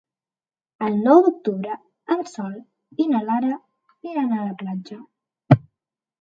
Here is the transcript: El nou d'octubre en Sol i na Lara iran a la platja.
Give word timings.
El 0.85 0.95
nou 1.07 1.19
d'octubre 1.27 1.75
en 2.15 2.23
Sol 2.31 2.55
i 3.05 3.07
na 3.11 3.21
Lara 3.27 3.53
iran 4.15 4.35
a 4.39 4.49
la 4.49 4.57
platja. 4.63 4.99